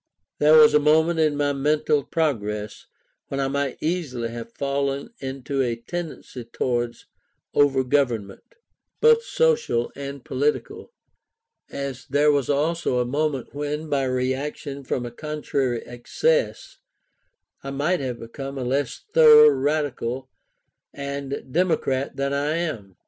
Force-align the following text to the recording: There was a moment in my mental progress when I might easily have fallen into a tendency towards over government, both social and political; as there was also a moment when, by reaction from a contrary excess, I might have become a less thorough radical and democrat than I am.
There 0.39 0.55
was 0.57 0.73
a 0.73 0.79
moment 0.79 1.19
in 1.19 1.37
my 1.37 1.53
mental 1.53 2.03
progress 2.03 2.87
when 3.27 3.39
I 3.39 3.47
might 3.47 3.77
easily 3.81 4.29
have 4.29 4.51
fallen 4.51 5.13
into 5.19 5.61
a 5.61 5.75
tendency 5.75 6.43
towards 6.45 7.05
over 7.53 7.83
government, 7.83 8.55
both 8.99 9.21
social 9.23 9.91
and 9.95 10.25
political; 10.25 10.91
as 11.69 12.07
there 12.09 12.31
was 12.31 12.49
also 12.49 12.97
a 12.97 13.05
moment 13.05 13.53
when, 13.53 13.89
by 13.89 14.05
reaction 14.05 14.83
from 14.83 15.05
a 15.05 15.11
contrary 15.11 15.85
excess, 15.85 16.77
I 17.63 17.69
might 17.69 17.99
have 17.99 18.17
become 18.17 18.57
a 18.57 18.63
less 18.63 19.03
thorough 19.13 19.49
radical 19.49 20.31
and 20.91 21.45
democrat 21.53 22.15
than 22.15 22.33
I 22.33 22.55
am. 22.55 22.95